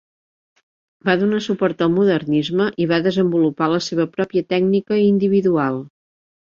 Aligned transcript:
Va 1.09 1.15
donar 1.23 1.41
suport 1.49 1.83
al 1.87 1.93
modernisme 1.99 2.67
i 2.85 2.89
va 2.95 3.01
desenvolupar 3.11 3.71
la 3.77 3.85
seva 3.93 4.11
pròpia 4.19 4.49
tècnica 4.57 5.03
individual. 5.15 5.83